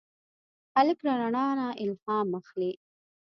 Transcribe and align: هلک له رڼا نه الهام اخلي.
هلک 0.75 0.97
له 1.05 1.13
رڼا 1.21 1.45
نه 1.59 1.67
الهام 1.83 2.27
اخلي. 2.39 2.71